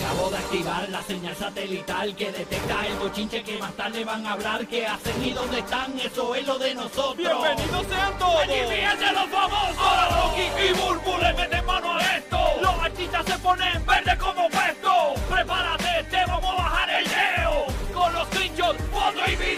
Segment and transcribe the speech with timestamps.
[0.00, 4.32] Acabo de activar la señal satelital que detecta el bochinche que más tarde van a
[4.32, 4.64] hablar.
[4.68, 5.98] ¿Qué hacen y dónde están?
[5.98, 7.16] Eso es lo de nosotros.
[7.16, 8.42] ¡Bienvenidos sean todos!
[8.42, 9.76] ¡Allí fíjense los famosos!
[9.78, 12.38] Ahora Rocky y Burbu le meten mano a esto.
[12.62, 15.14] Los artistas se ponen verde como puesto.
[15.28, 17.66] Prepárate, te vamos a bajar el leo.
[17.92, 19.57] Con los screenshots, foto y video.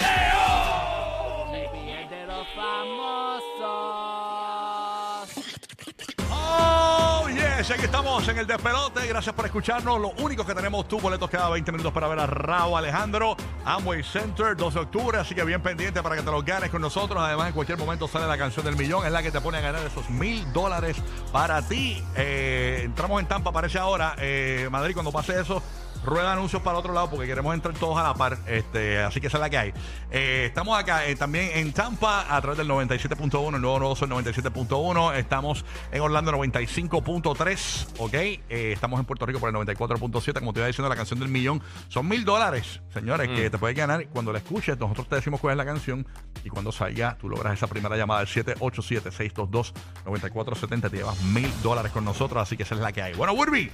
[7.72, 9.06] Aquí estamos en el despelote.
[9.06, 10.00] Gracias por escucharnos.
[10.00, 14.02] Lo único que tenemos, tú boletos cada 20 minutos para ver a Raúl Alejandro, Amway
[14.02, 15.18] Center, 12 de octubre.
[15.18, 17.22] Así que bien pendiente para que te los ganes con nosotros.
[17.22, 19.06] Además, en cualquier momento sale la canción del millón.
[19.06, 20.96] Es la que te pone a ganar esos mil dólares
[21.30, 22.02] para ti.
[22.16, 24.16] Eh, entramos en Tampa, parece ahora.
[24.18, 25.62] Eh, Madrid, cuando pase eso.
[26.04, 28.38] Rueda anuncios para otro lado porque queremos entrar todos a la par.
[28.46, 29.74] Este, así que esa es la que hay.
[30.10, 34.08] Eh, estamos acá eh, también en Tampa a través del 97.1, el nuevo nuevo Sol
[34.08, 35.14] 97.1.
[35.16, 37.86] Estamos en Orlando 95.3.
[37.98, 38.14] Ok.
[38.14, 40.38] Eh, estamos en Puerto Rico por el 94.7.
[40.38, 43.76] Como te iba diciendo, la canción del millón son mil dólares, señores, que te puedes
[43.76, 44.08] ganar.
[44.08, 46.06] Cuando la escuches, nosotros te decimos cuál es la canción.
[46.44, 50.90] Y cuando salga, tú logras esa primera llamada al 787-622-9470.
[50.90, 52.42] Te llevas mil dólares con nosotros.
[52.42, 53.12] Así que esa es la que hay.
[53.14, 53.70] Bueno, Burby.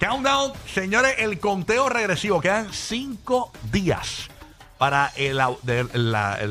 [0.00, 2.40] Countdown, señores, el conteo regresivo.
[2.40, 4.28] Quedan cinco días
[4.78, 5.40] para el,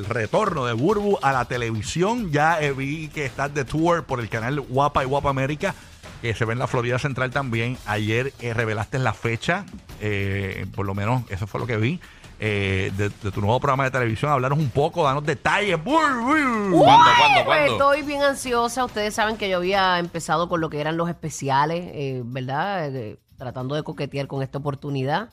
[0.09, 2.29] retorno de Burbu a la televisión.
[2.31, 5.73] Ya eh, vi que estás de tour por el canal Guapa y Guapa América,
[6.21, 7.77] que se ve en la Florida Central también.
[7.85, 9.65] Ayer eh, revelaste la fecha,
[10.01, 12.01] eh, por lo menos eso fue lo que vi.
[12.39, 15.81] eh, de, de tu nuevo programa de televisión, hablaros un poco, danos detalles.
[15.81, 16.83] Burbu.
[16.83, 17.71] ¿Cuándo, cuándo, Pues cuándo?
[17.71, 18.83] estoy bien ansiosa.
[18.83, 22.91] Ustedes saben que yo había empezado con lo que eran los especiales, eh, ¿verdad?
[23.37, 25.29] Tratando de coquetear con esta oportunidad.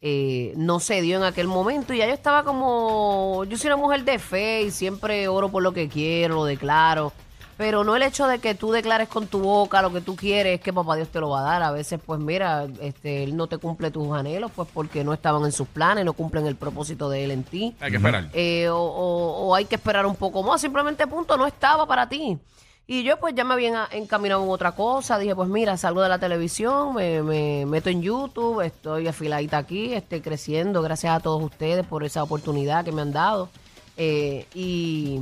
[0.00, 3.76] Eh, no se dio en aquel momento y ya yo estaba como, yo soy una
[3.76, 7.12] mujer de fe y siempre oro por lo que quiero, lo declaro.
[7.56, 10.56] Pero no el hecho de que tú declares con tu boca lo que tú quieres,
[10.56, 11.62] es que papá Dios te lo va a dar.
[11.62, 15.44] A veces, pues mira, este, él no te cumple tus anhelos, pues porque no estaban
[15.44, 18.30] en sus planes, no cumplen el propósito de él en ti Hay que esperar.
[18.32, 22.08] eh, o, o- o hay que esperar un poco más, simplemente punto, no estaba para
[22.08, 22.38] ti.
[22.86, 26.08] Y yo pues ya me había encaminado en otra cosa, dije pues mira, salgo de
[26.08, 31.42] la televisión, me, me meto en YouTube, estoy afiladita aquí, estoy creciendo, gracias a todos
[31.42, 33.48] ustedes por esa oportunidad que me han dado.
[33.96, 35.20] Eh, y,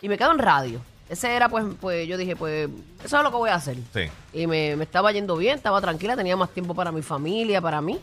[0.00, 0.80] y me quedo en radio.
[1.08, 2.70] Ese era pues, pues yo dije pues
[3.04, 3.76] eso es lo que voy a hacer.
[3.92, 4.04] Sí.
[4.32, 7.82] Y me, me estaba yendo bien, estaba tranquila, tenía más tiempo para mi familia, para
[7.82, 8.00] mí.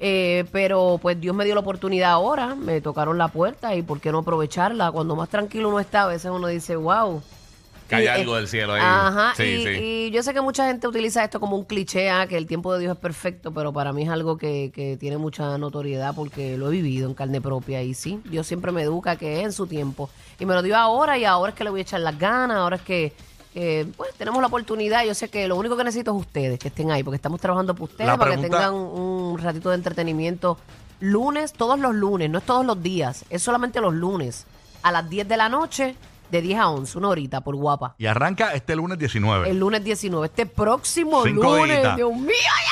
[0.00, 4.00] Eh, pero pues Dios me dio la oportunidad ahora, me tocaron la puerta y por
[4.00, 4.92] qué no aprovecharla.
[4.92, 7.20] Cuando más tranquilo uno está, a veces uno dice, wow.
[7.88, 8.82] Cae Y, algo eh, del cielo ahí.
[8.82, 9.70] Ajá, Sí, y, sí.
[9.82, 12.72] y yo sé que mucha gente utiliza esto como un cliché, ah, que el tiempo
[12.74, 16.56] de Dios es perfecto, pero para mí es algo que, que tiene mucha notoriedad porque
[16.56, 19.52] lo he vivido en carne propia y sí, Dios siempre me educa que es en
[19.52, 20.10] su tiempo.
[20.38, 22.58] Y me lo dio ahora y ahora es que le voy a echar las ganas,
[22.58, 23.12] ahora es que
[23.96, 25.04] pues tenemos la oportunidad.
[25.04, 27.74] Yo sé que lo único que necesito es ustedes, que estén ahí, porque estamos trabajando
[27.74, 30.58] por ustedes, para que tengan un ratito de entretenimiento
[31.00, 34.46] lunes, todos los lunes, no es todos los días, es solamente los lunes,
[34.82, 35.94] a las 10 de la noche,
[36.30, 37.94] de 10 a 11, una horita por guapa.
[37.98, 39.48] Y arranca este lunes 19.
[39.50, 41.96] El lunes 19, este próximo Cinco lunes, días.
[41.96, 42.28] Dios mío,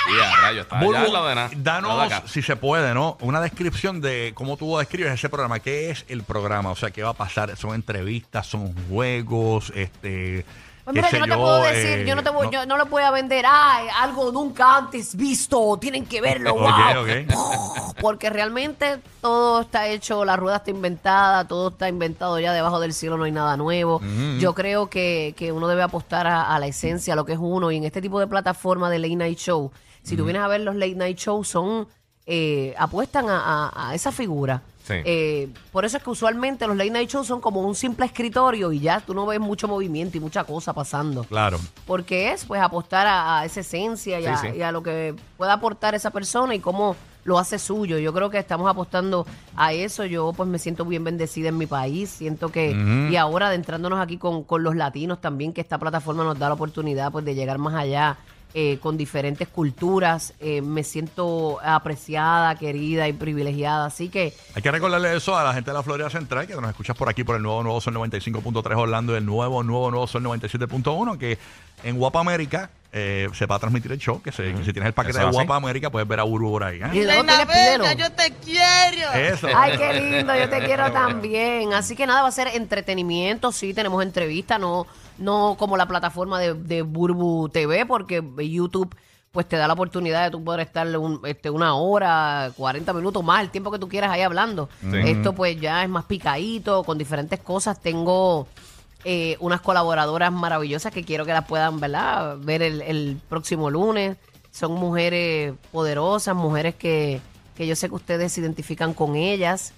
[0.08, 1.06] ya- Y a rayos, está allá de nada.
[1.06, 2.22] al lado danos, acá.
[2.26, 3.16] si se puede, ¿no?
[3.20, 5.58] Una descripción de cómo tú describes ese programa.
[5.60, 6.70] ¿Qué es el programa?
[6.70, 7.56] O sea, ¿qué va a pasar?
[7.56, 8.46] ¿Son entrevistas?
[8.46, 9.72] ¿Son juegos?
[9.74, 10.44] Este,
[10.86, 12.76] Pues mira, yo no te puedo eh, decir, yo no te voy, no- yo no
[12.78, 16.70] le voy a vender ay, algo nunca antes visto, tienen que verlo, wow.
[18.00, 22.92] Porque realmente todo está hecho, la rueda está inventada, todo está inventado ya debajo del
[22.94, 24.00] cielo, no hay nada nuevo.
[24.38, 27.38] Yo creo que, que uno debe apostar a, a la esencia, a lo que es
[27.40, 29.72] uno, y en este tipo de plataforma de late night show,
[30.04, 31.88] si tú vienes a ver los late night shows, son
[32.26, 34.62] eh, apuestan a, a- a esa figura.
[34.84, 34.94] Sí.
[35.04, 38.70] Eh, por eso es que usualmente los late night shows son como un simple escritorio
[38.70, 41.24] y ya tú no ves mucho movimiento y mucha cosa pasando.
[41.24, 41.58] Claro.
[41.86, 44.46] Porque es pues apostar a, a esa esencia y, Sí, a, sí.
[44.56, 46.94] y a lo que pueda aportar esa persona y cómo
[47.24, 47.98] lo hace suyo.
[47.98, 49.26] Yo creo que estamos apostando
[49.56, 50.04] a eso.
[50.04, 52.08] Yo pues me siento bien bendecida en mi país.
[52.08, 52.70] Siento que,
[53.10, 56.54] y ahora adentrándonos aquí con, con los latinos también, que esta plataforma nos da la
[56.54, 58.18] oportunidad pues de llegar más allá.
[58.58, 64.70] Eh, con diferentes culturas, eh, me siento apreciada, querida y privilegiada, así que Hay que
[64.70, 67.36] recordarle eso a la gente de la Florida Central, que nos escuchas por aquí por
[67.36, 71.38] el nuevo Nuevo Sol 95.3 Orlando y el nuevo Nuevo Nuevo Sol 97.1, que
[71.84, 74.86] en Guapa América eh, se va a transmitir el show, que, se- que si tienes
[74.86, 75.36] el paquete Eso de es así.
[75.36, 76.76] Guapa América puedes ver a Burbu por ahí.
[76.82, 76.88] ¿eh?
[76.94, 77.84] y luego tienes pídelo.
[78.16, 79.12] te quiero.
[79.12, 79.48] Eso.
[79.54, 81.74] Ay, qué lindo, yo te quiero también.
[81.74, 84.86] Así que nada, va a ser entretenimiento, sí, tenemos entrevistas, no,
[85.18, 88.96] no como la plataforma de, de Burbu TV, porque YouTube
[89.32, 93.22] pues te da la oportunidad de tú poder estar un- este, una hora, 40 minutos
[93.22, 94.70] más, el tiempo que tú quieras ahí hablando.
[94.94, 97.78] Esto pues ya es más picadito, con diferentes cosas.
[97.78, 98.48] Tengo
[99.08, 102.38] eh, unas colaboradoras maravillosas que quiero que las puedan, ¿verdad?
[102.38, 104.16] Ver el, el próximo lunes.
[104.50, 107.20] son mujeres poderosas, mujeres que,
[107.56, 109.72] que yo sé que ustedes se identifican con ellas.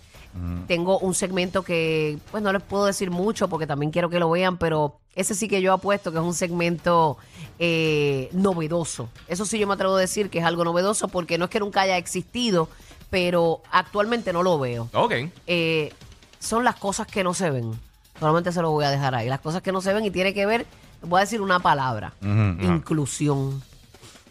[0.69, 4.31] Tengo un segmento que, pues no les puedo decir mucho porque también quiero que lo
[4.31, 7.17] vean, pero ese sí que yo apuesto que es un segmento
[7.59, 9.09] eh, novedoso.
[9.27, 11.59] Eso sí yo me atrevo a decir que es algo novedoso porque no es que
[11.59, 12.69] nunca haya existido,
[13.11, 14.89] pero actualmente no lo veo.
[14.93, 15.15] Ok.
[15.49, 15.93] Eh,
[16.39, 17.73] son las cosas que no se ven.
[18.21, 19.29] Solamente se lo voy a dejar ahí.
[19.29, 20.67] Las cosas que no se ven y tiene que ver,
[21.03, 23.63] voy a decir una palabra, inclusión.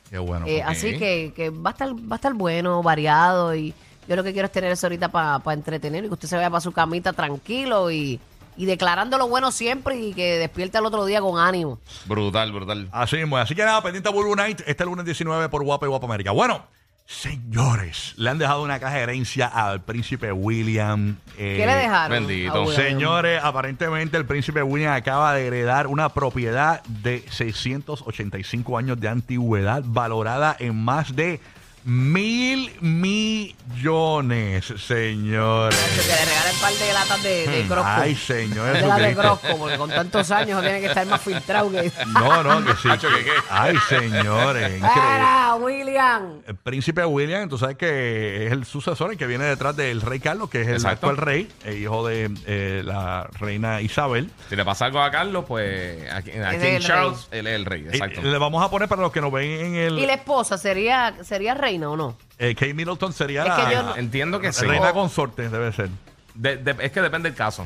[0.09, 0.45] Qué bueno.
[0.47, 0.63] Eh.
[0.63, 3.73] Así que, que va, a estar, va a estar bueno, variado y
[4.07, 6.49] yo lo que quiero es tener eso ahorita para entretener y que usted se vaya
[6.49, 8.19] para su camita tranquilo y,
[8.55, 11.79] y declarando lo bueno siempre y que despierte al otro día con ánimo.
[12.05, 12.87] Brutal, brutal.
[12.91, 13.37] Así mismo.
[13.37, 16.31] Así que nada, pendiente a Bulbu Night este lunes 19 por Guapa y Guapa América.
[16.31, 16.63] Bueno,
[17.07, 21.15] señores, le han dejado una caja de herencia al príncipe William.
[21.37, 22.09] eh, ¿Qué le dejaron?
[22.27, 22.51] bendito.
[22.53, 22.75] a William?
[22.75, 29.83] Señores, aparentemente el príncipe William acaba de heredar una propiedad de 685 años de antigüedad
[29.85, 31.39] valorada en más de
[31.87, 35.79] mil millones, señores.
[35.79, 37.89] Que le regalen un par de latas de, de Crosco.
[37.89, 39.15] Ay, señor de la de.
[39.15, 41.89] Crosco, porque con tantos años tiene que estar más filtrado que...
[42.07, 42.89] No, no, que sí.
[42.89, 43.31] Hacho, ¿que qué?
[43.49, 44.81] Ay, señores, increíble.
[44.81, 46.41] ¡Para, William!
[46.45, 50.19] El príncipe William, tú sabes que es el sucesor, el que viene detrás del rey
[50.19, 51.07] Carlos, que es el Exacto.
[51.07, 54.29] actual rey, eh, hijo de eh, la reina Isabel.
[54.49, 57.85] Si le pasa algo a Carlos, pues en el Charles, él es el rey.
[57.87, 58.21] Exacto.
[58.21, 59.99] Le vamos a poner para los que nos ven en el...
[59.99, 62.17] ¿Y la esposa sería, sería reina o no?
[62.39, 64.65] eh, Kate Middleton sería Es la, que yo no- Entiendo que sí.
[64.65, 65.89] reina consorte, debe ser.
[66.35, 67.65] De- de- es que depende del caso.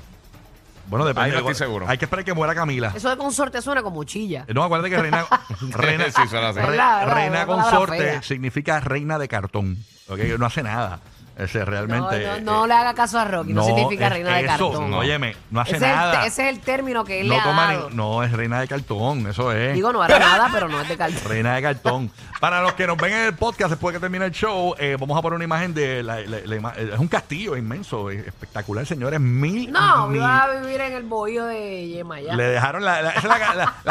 [0.88, 1.28] Bueno, depende.
[1.28, 1.86] Ahí no estoy seguro.
[1.88, 2.92] Hay que esperar que muera Camila.
[2.96, 4.46] Eso de consorte suena como chilla.
[4.48, 5.26] Eh, No, acuérdate que reina,
[5.72, 6.60] reina, Sí, suena así.
[6.60, 7.16] re- ¿Verdad, verdad?
[7.16, 8.22] reina Una palabra consorte fea.
[8.24, 9.78] significa reina de cartón.
[10.10, 10.20] ¿ok?
[10.38, 11.00] No hace nada.
[11.38, 12.28] Ese realmente.
[12.42, 14.92] no, no eh, le haga caso a Rocky, no, significa es reina de eso, cartón.
[14.92, 16.26] no, Óyeme, no hace ese, es el, nada.
[16.26, 17.90] ese es el término que él no le ha toma dado.
[17.90, 19.74] ni- no es reina de cartón, eso es.
[19.74, 21.20] Digo, no era nada, pero no es de cartón.
[21.28, 22.12] Reina de cartón.
[22.40, 25.18] Para los que nos ven en el podcast después que termine el show, eh, vamos
[25.18, 26.04] a poner una imagen de.
[26.04, 29.20] La, la- la ima- es un castillo inmenso, es espectacular, señores.
[29.20, 29.72] Mil.
[29.72, 32.36] No, mil- iba a vivir en el bohío de Yemayá.
[32.36, 33.14] Le dejaron la,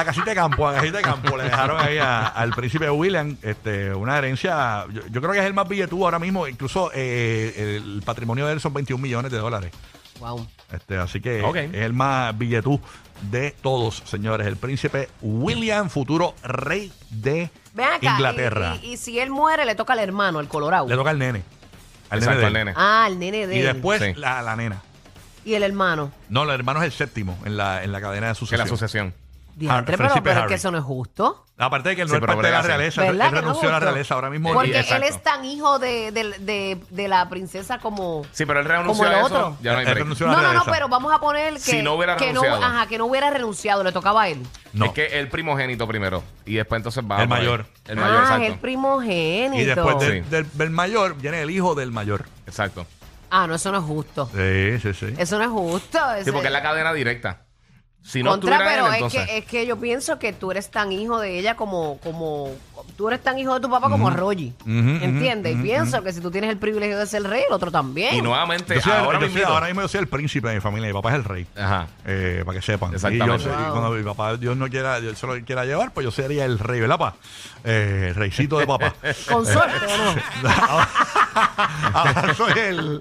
[0.04, 3.94] casita de campo, la casita de campo, le dejaron ahí a- al príncipe William este,
[3.94, 4.84] una herencia.
[4.92, 8.52] Yo, yo creo que es el más billetú ahora mismo, incluso eh, el patrimonio de
[8.54, 9.72] él son 21 millones de dólares.
[10.20, 10.46] Wow.
[10.72, 12.80] Este, así que es el más billetú
[13.30, 14.46] de todos, señores.
[14.46, 18.76] El príncipe William, futuro rey de Ven acá, Inglaterra.
[18.82, 20.86] Y, y- y si él muere, le toca al hermano, al colorado.
[20.88, 21.42] Le toca al nene.
[22.10, 22.64] Al Exacto, de al él.
[22.66, 22.74] nene.
[22.76, 23.66] Ah, el nene de Y él.
[23.72, 24.12] después Sí.
[24.16, 24.82] la, la nena.
[25.44, 26.12] Y el hermano.
[26.28, 28.58] No, el hermano es el séptimo en la, en la cadena de sucesión.
[28.58, 29.14] la asociación.
[29.54, 30.48] Diantre, Har- pero, príncipe pero es Harry.
[30.48, 31.46] que eso no es justo.
[31.58, 33.30] Aparte de que él no Sí, es pero parte de la realeza, él, ¿Verdad él
[33.34, 33.90] que no renunció a la justo?
[33.92, 34.52] realeza ahora mismo.
[34.54, 34.94] Porque exacto.
[34.96, 38.22] él es tan hijo de, de, de- de la princesa como...
[38.32, 39.26] Sí, pero él renunció Como el a eso.
[39.26, 39.56] otro.
[39.60, 39.98] Ya no hay Él break.
[40.04, 40.72] renunció a No, la no, no, realeza.
[40.72, 41.58] pero vamos a poner que...
[41.60, 42.64] Si no hubiera que renunciado.
[42.64, 44.42] ajá, que no hubiera renunciado, le tocaba a él.
[44.72, 44.86] No.
[44.86, 46.22] Es que el primogénito primero.
[46.46, 47.20] Y después entonces va.
[47.22, 47.42] El por ahí.
[47.44, 47.66] mayor.
[47.88, 48.44] El mayor, ah, exacto.
[48.46, 49.62] el primogénito.
[49.62, 50.30] Y después del, Sí.
[50.30, 52.24] del- del mayor viene el hijo del mayor.
[52.46, 52.86] Exacto.
[53.30, 54.30] Ah, no, eso no es justo.
[54.34, 55.14] Sí, sí, sí.
[55.18, 55.98] Eso no es justo.
[56.14, 57.42] Sí, ese- porque es la cadena directa.
[58.02, 60.90] Si no Contra, pero él, es, que, es que yo pienso que tú eres tan
[60.90, 62.50] hijo de ella como, como
[62.96, 64.54] tú eres tan hijo de tu papá como Rogi.
[64.62, 64.70] Ujú,
[65.04, 65.54] ¿Entiendes?
[65.54, 68.14] y pienso que si tú tienes el privilegio de ser rey, el otro también.
[68.14, 69.48] Y nuevamente, Yo soy el- ahora yo soy- mismo.
[69.52, 70.88] ahora mismo yo soy el príncipe de mi familia.
[70.88, 71.46] Mi papá es el rey.
[71.56, 71.86] Ajá.
[72.06, 72.94] Eh, para que sepan.
[72.94, 73.42] Exactamente.
[73.44, 73.70] Y, yo y Wow.
[73.72, 76.58] cuando mi papá, Dios no quiera, Dios se lo quiera llevar, pues yo sería el
[76.58, 77.14] rey, ¿verdad, pa?
[77.64, 78.94] Eh, el reycito de papá.
[79.28, 80.20] Con suerte, ¿o no?
[81.94, 83.00] Ahora soy el,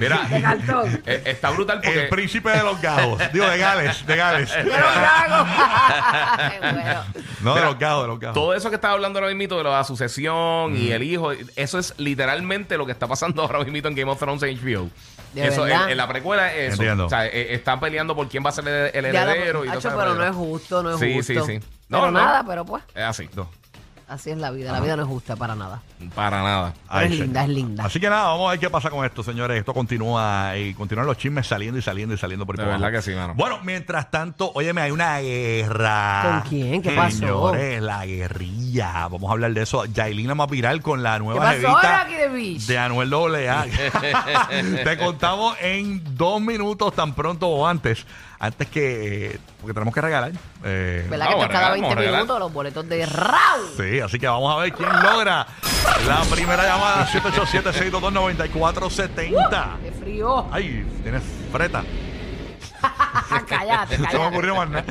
[0.00, 1.02] Mira, De cartón.
[1.06, 2.04] eh, está brutal porque.
[2.04, 3.20] el príncipe de los gajos.
[3.32, 4.50] Digo, de Gales, de Gales.
[4.54, 5.48] Yo lo hago.
[6.72, 7.04] bueno.
[7.40, 8.34] No, de Mira, los de los.
[8.34, 10.76] Todo eso que estaba hablando ahora mismo de la sucesión Mm.
[10.76, 14.18] y el hijo, eso es literalmente lo que está pasando ahora mismo en Game of
[14.18, 14.90] Thrones en HBO.
[15.34, 15.84] ¿De eso, verdad?
[15.84, 16.82] en, en la precuela es eso.
[16.82, 17.06] Entiendo.
[17.06, 19.64] O sea, eh, están peleando por quién va a ser el, el Ya lo- heredero.
[19.64, 21.46] y todo Hacho, ese pero no es justo, no es Sí, justo.
[21.46, 21.66] sí, sí.
[21.88, 22.20] pero No, no.
[22.20, 23.28] nada, pero pues, Es así.
[24.10, 24.72] Así es la vida.
[24.72, 25.80] La vida no es justa para nada.
[26.14, 26.74] Para nada.
[26.88, 27.24] Pero es señor.
[27.26, 27.84] linda, es linda.
[27.84, 29.58] Así que nada, vamos a ver qué pasa con esto, señores.
[29.58, 32.92] Esto continúa y continúan los chismes saliendo y saliendo y saliendo por De verdad abajo.
[32.92, 33.34] que sí, mano.
[33.34, 36.40] Bueno, mientras tanto, óyeme, hay una guerra.
[36.42, 36.82] ¿Con quién?
[36.82, 37.18] ¿Qué pasó?
[37.18, 38.59] Señores, la guerrilla.
[38.78, 39.84] Vamos a hablar de eso.
[39.86, 42.66] Yailina más viral con la ¿Qué nueva pasó jevita aquí de Beach?
[42.66, 43.66] de Anuel AA.
[44.84, 48.06] Te contamos en dos minutos tan pronto o antes.
[48.38, 49.38] Antes que...
[49.60, 50.32] Porque tenemos que regalar.
[50.64, 52.20] Eh, ¿Verdad Vamos que te cada regalar, 20 vamos a regalar.
[52.22, 53.66] minutos los boletos de Raúl?
[53.76, 55.46] Sí, así que vamos a ver quién logra
[56.06, 59.66] la primera llamada 787-622-9470.
[59.82, 60.46] ¡Qué frío!
[60.50, 61.22] Ay, tienes
[61.52, 61.82] freta.
[63.48, 64.26] cállate, Se me cállate.
[64.26, 64.84] ocurrió más nada.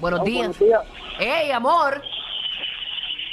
[0.00, 0.58] Buenos días.
[0.58, 0.80] Buenos días.
[1.18, 2.02] ¡Ey, amor!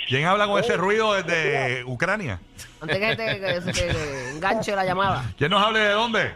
[0.07, 2.39] ¿Quién habla con ese ruido desde Ucrania?
[2.81, 3.39] Antes que te
[3.71, 3.93] que
[4.43, 5.23] enganche la llamada.
[5.37, 6.35] ¿Quién nos habla y de dónde?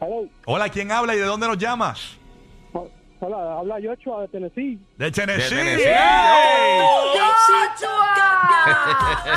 [0.00, 0.28] Hello.
[0.46, 2.16] Hola, ¿quién habla y de dónde nos llamas?
[3.22, 4.78] Hola, habla Yochoa de Tennessee.
[4.96, 5.54] De Tennessee.
[5.54, 5.90] De Tennessee.
[7.14, 8.06] ¡Yochua!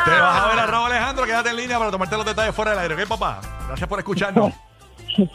[0.05, 2.71] Te vas a ver a Raúl Alejandro, quédate en línea para tomarte los detalles fuera
[2.71, 3.41] del aire, ¿ok, papá?
[3.67, 4.53] Gracias por escucharnos.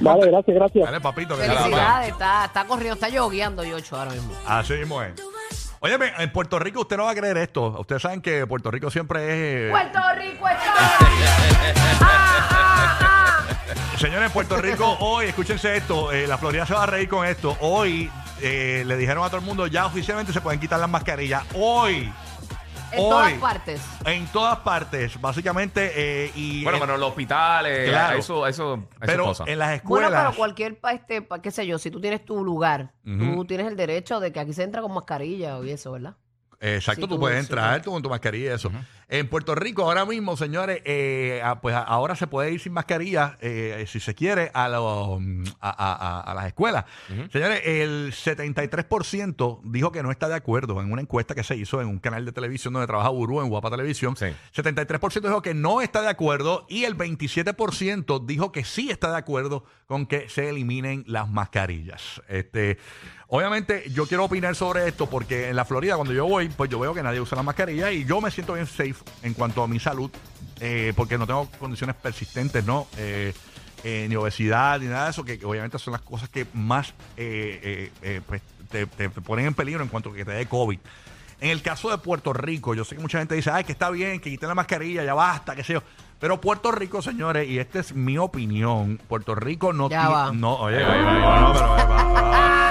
[0.00, 0.84] Vale, gracias, gracias.
[0.84, 1.36] Dale, papito.
[1.36, 4.32] que Felicidades, está, está corriendo, está yogueando Yocho ahora mismo.
[4.46, 5.12] Así mismo es.
[5.80, 7.76] Óyeme, en Puerto Rico usted no va a creer esto.
[7.78, 9.70] Ustedes saben que Puerto Rico siempre es...
[9.70, 10.74] Puerto Rico está.
[10.76, 10.98] Ah,
[12.00, 13.18] ah, ah.
[13.96, 17.26] Señores, en Puerto Rico hoy, escúchense esto, eh, la Florida se va a reír con
[17.26, 17.56] esto.
[17.60, 21.42] Hoy eh, le dijeron a todo el mundo, ya oficialmente se pueden quitar las mascarillas.
[21.54, 22.12] Hoy,
[22.90, 23.08] En Hoy.
[23.10, 23.80] todas partes.
[24.06, 25.92] en todas partes, básicamente.
[25.94, 28.18] eh, y Bueno, en- pero en los hospitales, Claro.
[28.18, 29.44] eso, eso, pero cosa.
[29.46, 30.24] en las Bueno, escuelas...
[30.24, 34.20] pero cualquier, este, qué sé yo, si tú tienes tu lugar, tú tienes el derecho
[34.20, 36.14] de que aquí se entra con mascarilla y eso, ¿verdad?
[36.60, 38.70] Exacto, Sí, tú tú- puedes sí, entrar tú con tu mascarilla y eso.
[39.10, 42.74] En Puerto Rico, ahora mismo, señores, eh, ah, pues a- ahora se puede ir sin
[42.74, 45.18] mascarilla, eh, si se quiere, a, los-
[45.60, 46.84] a, a- a- a las escuelas.
[47.32, 51.80] Señores, el 73% dijo que no está de acuerdo en una encuesta que se hizo
[51.80, 54.14] en un canal de televisión donde trabaja Burú, en Guapa Televisión.
[54.16, 54.26] Sí.
[54.54, 59.16] 73% dijo que no está de acuerdo y el 27% dijo que sí está de
[59.18, 62.20] acuerdo con que se eliminen las mascarillas.
[62.28, 62.76] Este,
[63.28, 66.78] obviamente yo quiero opinar sobre esto porque en la Florida cuando yo voy, pues yo
[66.78, 69.68] veo que nadie usa la mascarilla y yo me siento bien safe en cuanto a
[69.68, 70.10] mi salud
[70.60, 72.88] eh, porque no tengo condiciones persistentes, ¿no?
[72.96, 73.32] Eh,
[73.84, 76.94] eh, ni obesidad, ni nada de eso, que, que obviamente son las cosas que más
[77.16, 80.78] eh, eh, pues, te, ponen en peligro en cuanto a que te dé COVID.
[81.40, 83.90] En el caso de Puerto Rico, yo sé que mucha gente dice, ay, que está
[83.90, 85.82] bien, que quiten la mascarilla, ya basta, qué sé yo.
[86.18, 90.02] Pero Puerto Rico, señores, y esta es mi opinión, Puerto Rico no tiene...
[90.34, 92.67] No, oye, oye, oye, no, pero...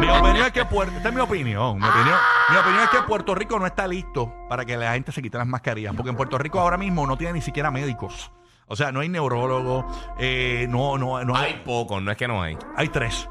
[0.00, 0.96] Mi opinión es que Puerto...
[0.96, 1.78] Esta es mi opinión.
[1.78, 2.16] Mi opinión,
[2.50, 5.38] mi opinión es que Puerto Rico no está listo para que la gente se quite
[5.38, 5.94] las mascarillas.
[5.94, 8.30] Porque en Puerto Rico ahora mismo no tiene ni siquiera médicos.
[8.66, 9.84] O sea, no hay neurólogos,
[10.18, 12.56] eh, no, no, no Hay pocos, no es que no hay.
[12.76, 13.28] hay tres.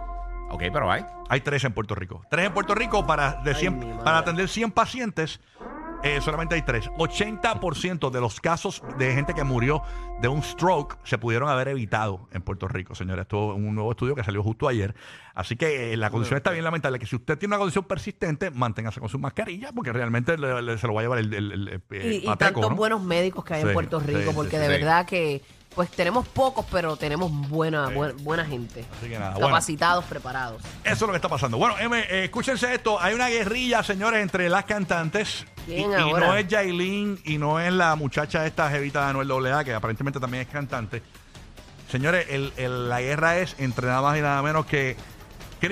[0.51, 1.03] Ok, pero hay.
[1.29, 2.21] Hay tres en Puerto Rico.
[2.29, 4.03] Tres en Puerto Rico para, de 100 mi madre.
[4.03, 5.41] para atender 100 pacientes.
[6.03, 6.89] Eh, solamente hay tres.
[6.98, 9.81] 80% de los casos de gente que murió
[10.22, 13.24] de un stroke se pudieron haber evitado en Puerto Rico, señores.
[13.24, 14.93] Esto es un nuevo estudio que salió justo ayer.
[15.33, 17.00] Así que eh, la condición está bien lamentable.
[17.00, 20.77] Que si usted tiene una condición persistente, manténgase con su mascarilla porque realmente le- le-
[20.77, 22.75] se lo va a llevar el, el, el- el- Y, tantos ¿no?
[22.75, 25.41] buenos médicos que hay Sí, en Puerto Rico, sí, porque sí, de verdad que
[25.75, 28.86] pues tenemos pocos, pero tenemos buena, buena, buena gente.
[28.98, 29.48] Así que nada, bueno.
[29.48, 30.62] Capacitados, preparados.
[30.84, 31.58] Eso es lo que está pasando.
[31.58, 33.00] Bueno, M, eh, escúchense esto.
[33.01, 35.46] Hay una guerrilla, señores, entre las cantantes.
[35.68, 39.48] Y, ¿Quién y no es Yailin y no es la muchacha esta jevita de Anuel
[39.53, 41.01] AA, que aparentemente también es cantante.
[41.89, 44.98] Señores, el- el- la guerra es entre nada más y nada menos que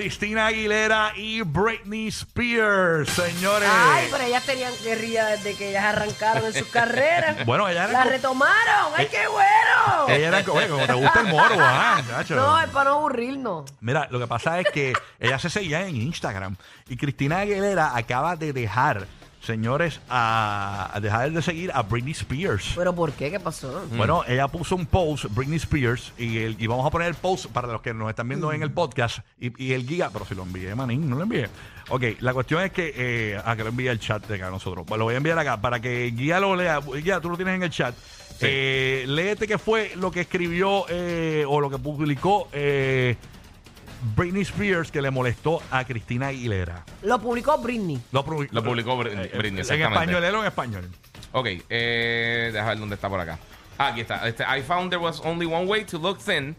[0.02, 3.68] Cristina Aguilera y Britney Spears, señores.
[3.70, 7.44] Ay, pero ellas tenían guerrilla desde que ellas arrancaron en sus carreras.
[7.44, 8.92] Bueno, ellas eran La co- retomaron.
[8.96, 10.08] ¡Ay, Eh, qué bueno!
[10.08, 12.00] Ella era, oye, como te gusta el morbo, ¿ah?
[12.08, 12.36] chacho?
[12.36, 13.70] No, es para no aburrirnos.
[13.82, 16.56] Mira, lo que pasa es que ella se seguía en Instagram
[16.88, 19.06] y Cristina Aguilera acaba de dejar,
[19.44, 22.72] señores, a, a dejar de seguir a Britney Spears.
[22.76, 23.30] ¿Pero por qué?
[23.30, 23.84] ¿Qué pasó?
[23.96, 27.46] Bueno, ella puso un post, Britney Spears, y, el- y vamos a poner el post
[27.46, 30.34] para los que nos están viendo en el podcast y, y el guía, pero si
[30.34, 31.48] lo envié, manín, no lo envié.
[31.90, 34.50] Ok, la cuestión es que, eh, ah, que lo envíe el chat de acá a
[34.50, 34.84] nosotros.
[34.86, 36.80] Pues lo voy a enviar acá para que el guía lo lea.
[36.80, 37.94] Guía, tú lo tienes en el chat.
[38.40, 43.16] Eh, léete qué fue lo que escribió eh, o lo que publicó eh,
[44.16, 46.84] Britney Spears que le molestó a Cristina Aguilera.
[47.02, 48.00] Lo publicó Britney.
[48.12, 49.94] Lo, publi- Lo publicó Br- eh, Britney, En exactamente.
[50.00, 50.88] español, léelo en español.
[51.32, 53.38] Ok, eh, déjame ver dónde está por acá.
[53.78, 54.26] Ah, aquí está.
[54.28, 56.54] Este, I found there was only one way to look thin,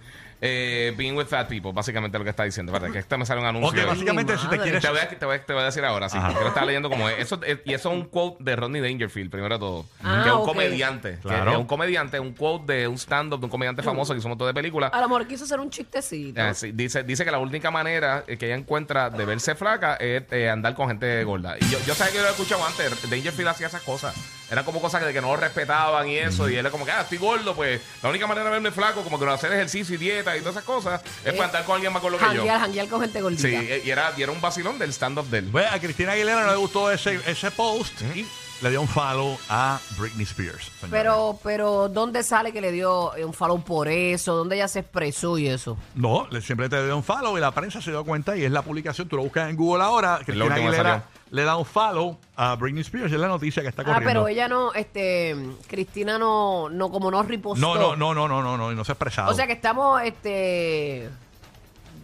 [0.45, 1.71] eh, being with fat people.
[1.71, 2.71] Básicamente lo que está diciendo.
[2.73, 3.81] Espérate, que este me sale un anuncio.
[3.81, 4.81] Ok, básicamente si te quieres...
[4.81, 6.27] Te voy, a, te, voy a, te voy a decir ahora, sí, Ajá.
[6.27, 7.19] porque lo estaba leyendo como es.
[7.19, 9.85] Eso, es- y eso es un quote de Rodney Dangerfield, primero de todo.
[10.03, 11.17] Ah, que es un comediante.
[11.21, 11.45] Claro.
[11.45, 14.27] Que es un comediante, un quote de un stand-up de un comediante famoso que hizo
[14.27, 14.91] un montón de películas.
[14.93, 16.41] A lo mejor quiso hacer un chistecito.
[16.41, 19.95] Eh, sí, dice, dice que la única manera eh, que ella encuentra de verse flaca
[19.95, 21.55] es eh, andar con gente gorda.
[21.59, 23.09] Y yo, yo sabía que yo lo he escuchado antes.
[23.09, 24.13] Dangerfield hacía esas cosas.
[24.51, 26.47] Eran como cosas que, que no lo respetaban y eso.
[26.49, 29.01] Y él era como que, ah, estoy gordo, pues la única manera de verme flaco,
[29.03, 31.65] como que no hacer ejercicio y dieta y todas esas cosas, es Eh, para andar
[31.65, 32.29] con alguien más gordo que yo.
[32.31, 33.47] Janguear, janguear con gente gordita.
[33.47, 35.49] Sí, y era, y era un vacilón del stand-up de él.
[35.51, 38.25] Pues a Cristina Aguilera no le gustó ese, ese post y
[38.63, 40.71] le dio un follow a Britney Spears.
[40.89, 44.35] Pero, pero, ¿dónde sale que le dio un follow por eso?
[44.35, 45.77] ¿Dónde ella se expresó y eso?
[45.95, 48.51] No, le, siempre te dio un follow y la prensa se dio cuenta y es
[48.51, 49.07] la publicación.
[49.09, 50.19] Tú lo buscas en Google ahora.
[50.25, 53.61] Cristina último que Aguilera le da un follow a Britney Spears y es la noticia
[53.63, 54.07] que está Ah, corriendo.
[54.07, 55.35] pero ella no, este,
[55.67, 57.59] Cristina no, no, como no ripostó.
[57.75, 59.31] no, no, no, no, no, no, no, y no se ha expresado.
[59.31, 61.09] O sea que estamos, este,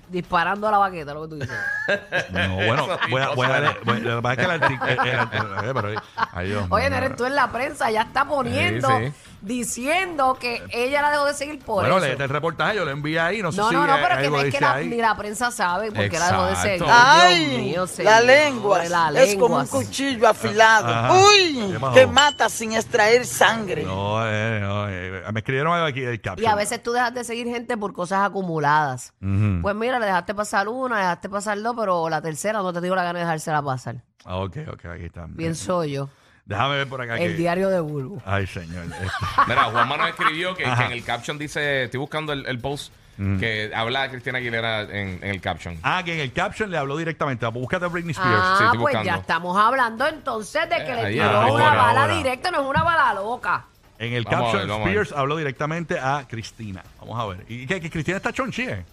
[0.10, 1.58] disparando a la baqueta, lo que tú dices.
[2.32, 3.54] No, bueno, Eso voy a, mismo voy a suena.
[3.74, 4.90] darle- voy- lo que pasa es que el artículo.
[4.92, 6.02] el- el- eh, pero,
[6.34, 6.90] ay, Dios Oye, mío.
[7.00, 9.14] no eres tú en la prensa, ya está poniendo, Sí, sí.
[9.42, 12.06] Diciendo que ella la dejó de seguir por Bueno, eso.
[12.08, 14.48] léete el reportaje, yo lo envié ahí, no sé no, si no, no, pero que
[14.48, 14.88] es que la, ahí.
[14.88, 16.86] ni la prensa sabe por qué la dejó de seguir.
[16.88, 19.80] Ay, Dios mío, la señor, lengua la es como un lengua.
[19.84, 20.88] cuchillo afilado.
[20.88, 21.14] Ajá.
[21.14, 23.84] Uy, que mata sin extraer sangre.
[23.84, 26.44] No, eh, no, eh, me escribieron algo aquí del caption.
[26.44, 29.14] Y a veces tú dejas de seguir gente por cosas acumuladas.
[29.62, 32.82] Pues mira, le dejaste pasar una, le dejaste pasar dos, pero la tercera no te
[32.82, 33.96] digo la gana de dejársela pasar.
[34.26, 35.28] Ah, ok, ok, aquí está.
[35.36, 36.10] Pienso yo.
[36.50, 37.16] Déjame ver por acá.
[37.18, 38.22] El que- diario de Bulbo.
[38.26, 38.84] Ay, señor.
[38.86, 39.08] este-
[39.48, 42.92] Mira, Juanma nos escribió que, en el caption dice, estoy buscando el, el post
[43.40, 45.78] que habla de Cristina Aguilera en, en el caption.
[45.84, 47.46] Ah, que en el caption le habló directamente.
[47.48, 48.34] Búscate a Britney Spears.
[48.42, 49.06] Ah, sí, estoy pues buscando.
[49.12, 52.16] ya estamos hablando entonces de que Eh, le ahí, tiró ahora, una bala ahora.
[52.16, 53.66] directa, no es una bala loca.
[54.00, 54.98] En el Vamos a caption, ver, vamos a ver.
[55.02, 56.82] Spears habló directamente a Cristina.
[57.02, 57.46] Vamos a ver.
[57.50, 57.82] ¿Y qué?
[57.82, 58.86] ¿Que Cristina está chonchie?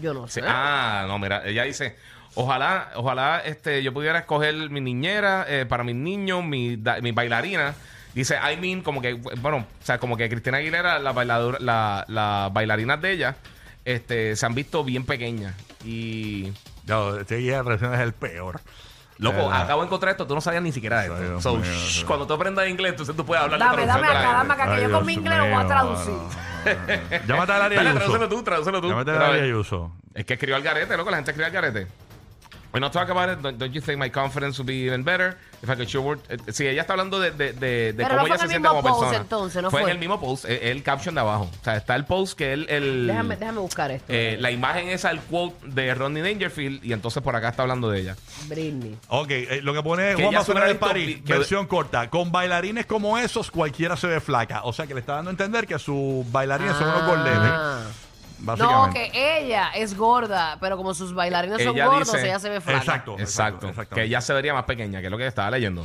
[0.00, 0.46] Yo no Sí, sé.
[0.46, 1.96] Ah, no, mira, ella dice,
[2.34, 7.12] ojalá, ojalá este, yo pudiera escoger mi niñera eh, para mis niños, mi, da- mi
[7.12, 7.74] bailarina.
[8.14, 12.04] Dice, I mean, como que, bueno, o sea, como que Cristina Aguilera, la bailadora, la,
[12.08, 13.36] las bailarinas de ella,
[13.84, 15.54] este, se han visto bien pequeñas.
[15.84, 16.52] Y,
[16.86, 18.60] No, este guía de reacciones es el peor.
[19.22, 21.20] Loco, acabo de encontrar esto, tú no sabías ni siquiera de esto.
[21.20, 22.04] Dios So, mío, shh, Dios.
[22.06, 24.64] cuando tú aprendas inglés, entonces tú puedes hablar Dame, de dame traducción acá, dame acá,
[24.64, 26.14] que Ay, yo con Dios mi inglés lo voy a mío, traducir.
[27.26, 27.94] Llámate a Dale, Ayuso.
[27.98, 28.88] tradúcelo tú, tradúcelo tú.
[28.88, 29.42] Llámate a Larry vez.
[29.44, 29.92] Ayuso.
[30.14, 31.10] Es que escribió al garete, loco.
[31.10, 31.86] La gente escribió al garete.
[32.72, 35.36] When I talk about it, don't, don't you think my confidence would be even better
[35.62, 36.20] if I could show word?
[36.30, 38.44] Eh, Sí, ella está hablando de, de, de, de Pero cómo no ella fue se
[38.44, 39.22] en el siente mismo como post, persona.
[39.22, 39.90] entonces, ¿no fue, fue?
[39.90, 41.50] en el mismo post, eh, el caption de abajo.
[41.60, 44.06] O sea, está el post que él, el, Déjame, déjame buscar esto.
[44.08, 47.90] eh, la imagen esa, el quote de Rodney Dangerfield, y entonces por acá está hablando
[47.90, 48.16] de ella.
[48.48, 48.96] Britney.
[49.08, 52.08] Ok, eh, lo que pone Que Juan Basura del hubiera París, que- versión corta.
[52.08, 54.62] Con bailarines como esos, cualquiera se ve flaca.
[54.64, 57.52] O sea que le está dando a entender que sus bailarines son unos gordenes.
[58.42, 62.48] No, que ella es gorda, pero como sus bailarines son Ella gordos, dice- ella se
[62.50, 62.78] ve flaca.
[62.78, 63.16] Exacto.
[63.18, 63.68] Exacto.
[63.68, 63.94] exactamente.
[63.94, 65.84] que ella se vería más pequeña, que es lo que estaba leyendo.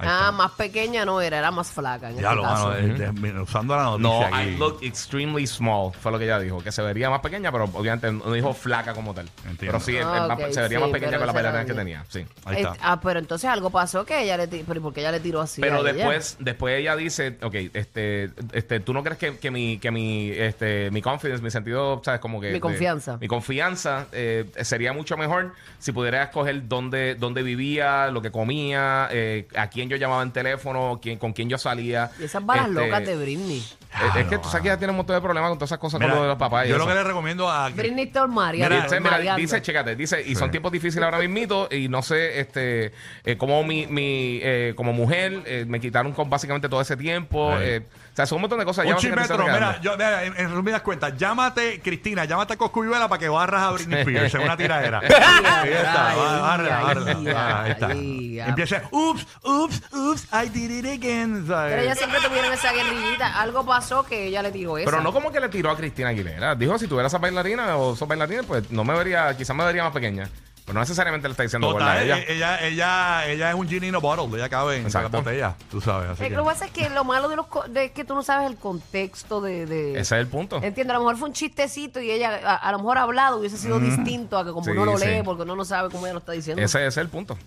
[0.00, 0.32] Ahí Ah, está.
[0.32, 2.68] más pequeña no era, era más flaca en Ya este lo, caso.
[2.68, 2.76] mano,
[3.12, 4.56] de- usando la No, noticia I aquí.
[4.56, 8.12] look extremely small, fue lo que ella dijo, que se vería más pequeña, pero obviamente
[8.12, 9.26] no dijo flaca como tal.
[9.38, 9.58] Entiendo.
[9.58, 11.32] Pero sí, es- Ah, es más- ok, se vería sí, más pequeña pero que la
[11.32, 12.26] será bailarina que tenía, sí.
[12.44, 12.68] Ahí está.
[12.72, 15.10] Este, ah, pero entonces algo pasó que ella le tiró, pero ¿y por qué ella
[15.12, 15.60] le tiró así?
[15.60, 15.92] Pero a ella?
[15.92, 20.30] después, después ella dice, ok, este, este, ¿tú no crees que, que mi, que mi,
[20.30, 22.48] este, mi confidence, mi sentido, sabes, como que...
[22.48, 23.16] Mi de- confianza.
[23.20, 29.08] mi confianza eh, sería mucho mejor si pudiera escoger dónde, dónde vivía, lo que comía,
[29.10, 32.10] eh, a quién yo llamaba en teléfono, quién, con quién yo salía.
[32.20, 33.64] Y esas balas Este, locas de Britney.
[34.16, 35.98] Es que tú sabes que ella tiene un montón de problemas con todas esas cosas
[35.98, 36.84] Mira, con lo de los papás y yo eso.
[36.84, 37.70] lo que le recomiendo a.
[37.70, 38.68] Britney Tormaria.
[38.68, 42.38] Mira, Dice, mira, dice, chécate, dice, y son tiempos difíciles ahora mismito, y no sé,
[42.40, 42.92] este,
[43.24, 47.56] eh, como mi, mi eh, como mujer, eh, me quitaron con básicamente todo ese tiempo,
[47.58, 48.84] eh, o sea, son un montón de cosas.
[48.84, 53.08] Un ya están mira, yo, mira, en, en resumidas cuentas, llámate, Cristina, llámate a Coscuyuela
[53.08, 54.98] para que barras a Britney Spears en una tiradera.
[55.08, 58.48] Ahí está, barra, barra, ah, ahí está.
[58.48, 61.46] Empieza, ups, ups, ups, I did it again.
[61.46, 61.70] ¿sabes?
[61.72, 63.40] Pero ellas siempre tuvieron esa guerrillita.
[63.40, 64.90] Algo pasó que ella le tiró eso.
[64.90, 66.54] Pero no como que le tiró a Cristina Aguilera.
[66.54, 69.84] Dijo, si tuviera esa bailarina o esos bailarines, pues no me vería, quizás me vería
[69.84, 70.28] más pequeña.
[70.64, 72.18] Pero no necesariamente le está diciendo gorda a Total, ella.
[72.28, 72.66] ella, ella,
[73.22, 75.16] ella, ella es un genie in a bottle, ella cabe en la Exacto.
[75.22, 76.10] botella, tú sabes.
[76.10, 78.04] Así Eh, que- Lo que pasa es que lo malo de los co- de que
[78.04, 79.64] tú no sabes el contexto de...
[79.64, 80.60] de Ese es el punto.
[80.62, 83.56] Entiendo, a lo mejor fue un chistecito y ella, a, a lo mejor hablado hubiese
[83.56, 85.06] sido distinto a que como Sí, uno lo sí.
[85.06, 86.62] lee porque uno no sabe cómo ella lo está diciendo.
[86.62, 87.38] Ese, ese es el punto.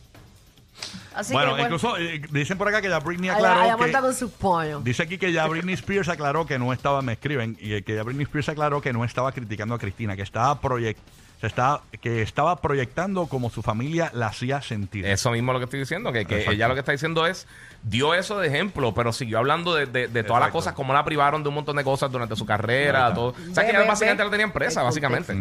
[1.14, 3.86] Así bueno, que, bueno, incluso eh, dicen por acá que ya Britney allá, aclaró allá
[3.86, 4.02] que...
[4.02, 4.84] con sus pollos.
[4.84, 8.04] Dice aquí que ya Britney Spears aclaró que no estaba, me escriben, y que ya
[8.04, 11.00] Britney Spears aclaró que no estaba criticando a Cristina, que estaba proyect,
[11.42, 15.06] se estaba, que estaba proyectando como su familia la hacía sentir.
[15.06, 16.52] Eso mismo es lo que estoy diciendo, que, que Exacto.
[16.54, 17.48] ella lo que está diciendo es,
[17.84, 20.54] dio eso de ejemplo, pero siguió hablando de, de- de todas las Exacto.
[20.54, 23.30] cosas, como la privaron de un montón de cosas durante su carrera, todo.
[23.30, 25.34] O sea, que ella básicamente la tenían presa, El básicamente.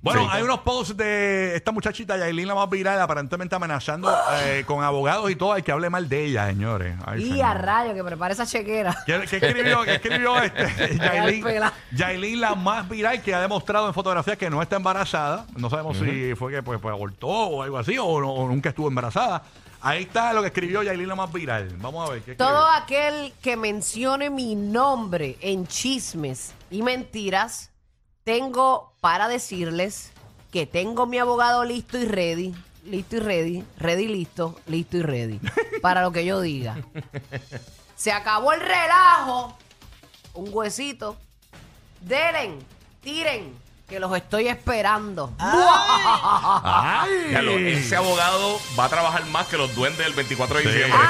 [0.00, 0.28] Bueno, Sí.
[0.30, 4.10] hay unos posts de esta muchachita, Yailin, la más viral, aparentemente amenazando
[4.44, 6.96] eh, con abogados y todo, hay que hable mal de ella, señores.
[7.04, 7.44] Ay, Y señor.
[7.44, 8.96] a rayo, que prepare esa chequera.
[9.04, 10.96] ¿Qué, qué escribió, qué escribió este?
[10.98, 11.44] Yailin.
[11.92, 15.17] Yailin, la más viral, que ha demostrado en fotografías que no está embarazada.
[15.56, 18.68] No sabemos si fue que pues, pues, abortó o algo así, o, no- o nunca
[18.70, 19.42] estuvo embarazada.
[19.80, 21.68] Ahí está lo que escribió Yailin, la más viral.
[21.78, 22.22] Vamos a ver.
[22.22, 22.52] ¿qué escribió?
[22.52, 27.70] Todo aquel que mencione mi nombre en chismes y mentiras,
[28.24, 30.10] tengo para decirles
[30.52, 32.54] que tengo mi abogado listo y ready,
[32.84, 35.40] listo y ready, ready y listo, listo y ready,
[35.82, 36.76] para lo que yo diga.
[37.94, 39.56] Se acabó el relajo,
[40.34, 41.16] un huesito,
[42.00, 42.58] delen,
[43.00, 43.52] tiren,
[43.88, 45.32] Que los estoy esperando.
[45.38, 47.08] ¡Ay!
[47.32, 50.68] Ya lo- ese abogado va a trabajar más que los duendes del 24 de Sí.
[50.68, 50.98] diciembre.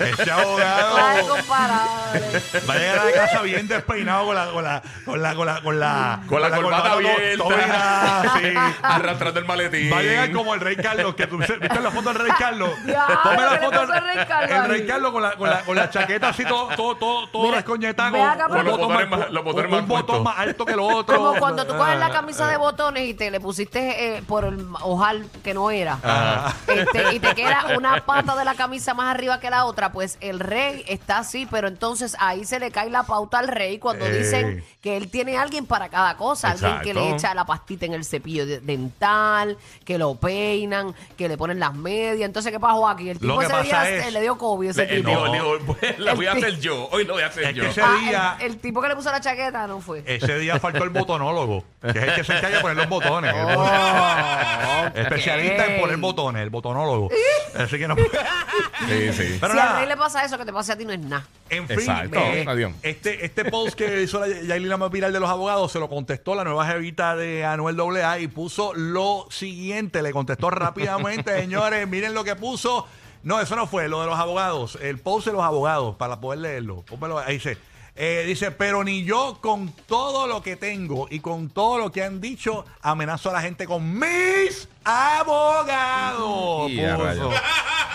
[0.00, 2.42] Ese Ay, abogado compadre.
[2.68, 5.46] va a llegar a la casa bien despeinado con la con la con la con
[5.46, 8.32] la con la, Con la corbata to- abierta.
[8.40, 8.54] sí.
[8.82, 9.92] Arrastrando el maletín.
[9.92, 12.70] Va a llegar como el Rey Carlos, que tú viste la foto del Rey Carlos.
[12.84, 14.68] Diablo, Ponme la ¿qué le foto pasó al Rey Carlos El ahí?
[14.68, 17.56] Rey Carlos con la, con la, con la chaqueta así, todo, todo, todo, todo Mira,
[17.56, 18.12] descoñetado.
[18.12, 20.72] ve acá, con pero- Los botones más- los botones un más botón más alto que
[20.72, 21.16] el otro.
[21.16, 24.44] Como cuando tú coges la Ah, camisa de botones y te le pusiste eh, por
[24.44, 25.98] el ojal que no era.
[26.02, 26.54] Ah.
[26.66, 30.16] Este, y te queda una pata de la camisa más arriba que la otra, pues
[30.20, 34.06] el rey está así, pero entonces ahí se le cae la pauta al rey cuando
[34.06, 34.18] Ey.
[34.18, 37.84] dicen que él tiene a alguien para cada cosa, alguien que le echa la pastita
[37.86, 42.26] en el cepillo de- dental, que lo peinan, que le ponen las medias.
[42.26, 43.10] Entonces, ¿qué pasó aquí?
[43.10, 45.32] El tipo ese día es- le dio COVID ese Le- tipo.
[45.32, 46.88] dijo, pues, la voy a hacer yo.
[46.92, 47.62] Hoy lo voy a hacer Es yo.
[47.64, 49.87] que ese Ah, día- el, el tipo que le puso la chaqueta no fue.
[49.94, 53.34] Ese día faltó el botonólogo, que es el que se encarga de poner los botones.
[53.34, 57.08] El Oh, Especialista en poner botones, el botonólogo.
[57.56, 57.96] Así que no.
[57.96, 59.38] Sí, sí.
[59.40, 59.70] Pero si nada.
[59.72, 61.26] al rey le pasa eso, que te pase a ti no es nada.
[61.50, 62.72] En fin, Exacto, eh, adiós.
[62.82, 66.34] este, este post que hizo la Yailina más viral de los abogados se lo contestó
[66.34, 72.14] la nueva jevita de Anuel AA y puso lo siguiente, le contestó rápidamente, señores, miren
[72.14, 72.86] lo que puso.
[73.24, 76.38] No, eso no fue, lo de los abogados, el post de los abogados, para poder
[76.40, 76.82] leerlo.
[76.82, 77.58] Pónmelo ahí dice.
[78.00, 82.02] Eh, dice, pero ni yo con todo lo que tengo y con todo lo que
[82.04, 86.70] han dicho, amenazo a la gente con mis abogados.
[86.70, 87.04] Y a puso.
[87.06, 87.34] rayos.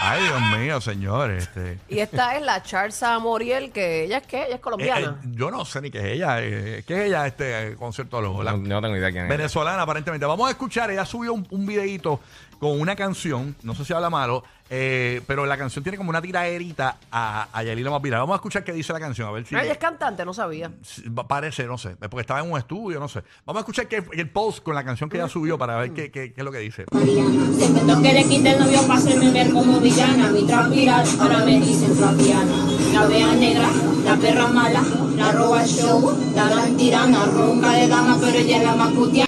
[0.05, 1.43] Ay, Dios mío, señores.
[1.43, 1.79] Este.
[1.87, 5.19] Y esta es la Charza Moriel, que ella es que ella es Eh, colombiana.
[5.23, 6.37] eh, yo no sé ni qué es ella.
[6.41, 8.43] eh, ¿Qué es ella este eh, conciertólogo?
[8.43, 9.29] La No, no tengo idea quién es.
[9.29, 10.25] venezolana, aparentemente.
[10.25, 10.91] Vamos a escuchar.
[10.91, 12.19] Ella subió un, un videito
[12.63, 13.55] con una canción.
[13.63, 14.43] No sé si habla malo.
[14.69, 18.21] eh, pero la canción tiene como una tiraderita a, a Yelila más viral.
[18.21, 19.27] Vamos a escuchar qué dice la canción.
[19.27, 19.53] A ver si.
[19.53, 20.71] Ella es cantante, no sabía.
[20.81, 21.95] si- Parece, no sé.
[21.97, 23.21] Porque estaba en un estudio, no sé.
[23.45, 26.09] Vamos a escuchar qué- el post con la canción que ella subió para ver qué,
[26.09, 26.85] qué- qué es lo que dice.
[26.91, 30.29] Se inventó que le quité el novio para hacerme ver como villana.
[30.29, 32.65] Mi transpirar, ahora me dicen flaviana.
[32.93, 33.69] La vea negra,
[34.05, 34.81] la perra mala,
[35.17, 38.91] la roba el show, la gran tirana, ronca de dama, pero ella es la más
[38.93, 39.27] putiana.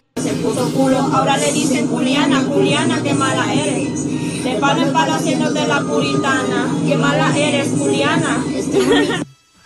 [0.49, 4.05] Ahora le dicen Juliana, Juliana, qué mala eres.
[4.43, 6.67] Te palo en palo haciéndote la puritana.
[6.87, 8.43] Qué mala eres, Juliana.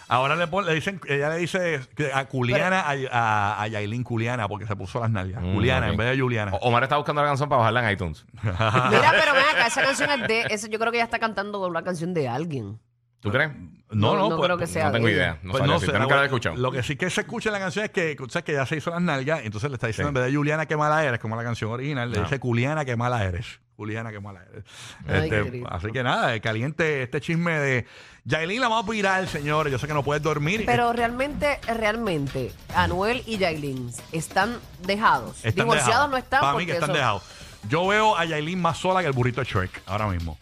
[0.08, 4.04] Ahora le, pon- le dicen, ella le dice que a Juliana, a, a, a Yailin
[4.04, 5.44] Juliana, porque se puso las nalgas.
[5.44, 5.92] Mm, Juliana ok.
[5.92, 6.52] en vez de Juliana.
[6.56, 8.26] O- Omar está buscando la canción para bajarla en iTunes.
[8.42, 10.42] Mira, pero ven acá, esa canción es de.
[10.50, 12.80] ese- yo creo que ella está cantando una canción de alguien.
[13.22, 13.52] ¿Tú crees?
[13.92, 15.40] No, no, no pues- creo que sea No tengo idea.
[15.42, 16.56] No Pues no sé, Nunca la la- he escuchado.
[16.56, 18.66] Lo que sí que se escucha en la canción es que, tú sabes que ya
[18.66, 20.18] se hizo las nalgas, entonces le está diciendo Sí.
[20.18, 22.24] en vez de Juliana qué mala eres, como la canción original, le Ah.
[22.24, 23.60] dice Juliana qué mala eres.
[23.76, 24.64] Juliana qué mala eres.
[25.08, 25.70] Ay, Este, qué lindo.
[25.72, 27.86] así que nada, eh, caliente este chisme de
[28.26, 29.72] Yailin la vamos a virar, señores.
[29.72, 30.64] Yo sé que no puedes dormir.
[30.66, 35.38] Pero realmente, realmente, Anuel y Yailin están dejados.
[35.38, 36.12] Están Divorciados dejados.
[36.12, 37.24] no están Para mí que están eso- dejados.
[37.70, 40.38] Yo veo a Yailin más sola que el burrito de Shrek ahora mismo.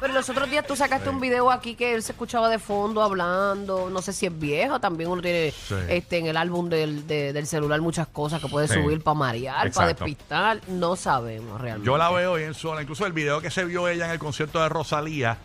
[0.00, 3.02] Pero los otros días tú sacaste un video aquí que él se escuchaba de fondo
[3.02, 5.74] hablando, no sé si es viejo, también uno tiene Sí.
[5.88, 8.74] este en el álbum del, de- del celular muchas cosas que puede Sí.
[8.74, 10.04] subir para marear, para Exacto.
[10.04, 11.86] despistar, no sabemos realmente.
[11.86, 12.82] Yo la veo bien sola.
[12.82, 15.38] Incluso el video que se vio ella en el concierto de Rosalía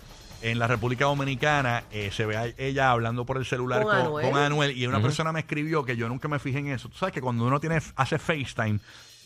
[0.44, 4.00] en la República Dominicana, eh, se ve a ella hablando por el celular Con con,
[4.06, 4.30] Anuel.
[4.32, 4.78] con Anuel.
[4.78, 6.90] Y una persona me escribió que yo nunca me fijé en eso.
[6.90, 8.80] Tú sabes que cuando uno tiene hace FaceTime,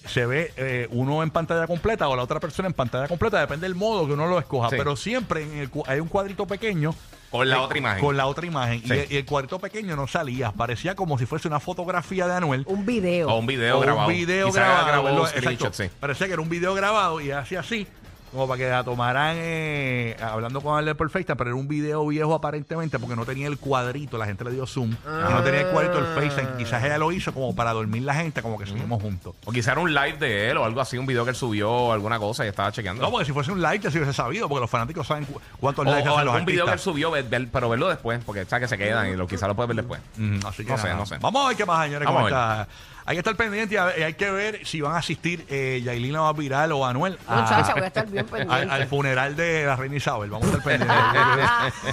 [0.08, 3.66] se ve eh, uno en pantalla completa o la otra persona en pantalla completa, depende
[3.68, 4.70] del modo que uno lo escoja.
[4.70, 4.76] Sí.
[4.78, 6.94] Pero siempre en el cu- hay un cuadrito pequeño.
[7.32, 8.00] Con la eh, otra imagen.
[8.06, 8.82] Con la otra imagen.
[8.84, 8.94] Y Sí.
[8.94, 10.52] el- Y, el cuadrito pequeño no salía.
[10.52, 12.64] Parecía como si fuese una fotografía de Anuel.
[12.68, 13.28] un video.
[13.30, 14.08] O un video O grabado.
[14.08, 14.88] Un video Quizá grabado.
[14.88, 15.40] grabó lo- un exacto.
[15.42, 15.90] screenshot, sí.
[16.00, 17.88] Parecía que era un video grabado y hacía así.
[18.36, 22.34] Como para que la tomaran eh, hablando con el perfecta, pero era un video viejo
[22.36, 24.92] aparentemente porque no tenía el cuadrito, la gente le dio zoom.
[24.92, 26.58] y no tenía el cuadrito del FaceTime.
[26.58, 29.36] Quizás ella lo hizo como para dormir la gente, como que seguimos juntos.
[29.46, 31.72] O quizá era un live de él o algo así, un video que él subió
[31.72, 33.02] o alguna cosa y estaba chequeando.
[33.02, 35.40] No, porque si fuese un like ya se hubiese sabido, porque los fanáticos saben cu-
[35.60, 36.82] cuántos likes o hacen los algún video que él artistas.
[36.94, 39.56] subió, ver- ver- pero verlo después, porque sabes que se quedan y lo, quizá lo
[39.56, 40.02] puedes ver después.
[40.18, 41.00] Mm, así que No sé, nada.
[41.00, 41.18] no sé.
[41.22, 42.06] Vamos a ver qué pasa, señores.
[42.06, 42.62] Vamos cómo a ver.
[42.64, 42.76] está.
[43.08, 46.12] Hay que estar pendiente y y hay que ver si van a asistir eh, Yailin
[46.14, 48.54] la más viral o Anuel a- Muchacha, voy a estar bien pendiente.
[48.64, 50.32] al, al funeral de la reina Isabel.
[50.32, 50.98] Vamos a estar pendientes.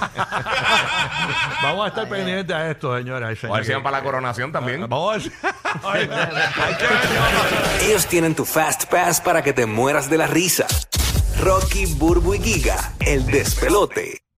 [1.61, 3.27] Vamos a estar pendientes a esto, señores.
[3.27, 4.81] Ay, O a señor, ver si van que- para la coronación también.
[4.89, 5.31] Vamos a ver si-
[5.83, 7.81] Ay, hay que ver qué va a pasar.
[7.83, 10.65] Ellos tienen tu Fast Pass para que te mueras de la risa.
[11.39, 14.23] Rocky, Burbu y Giga, el despelote.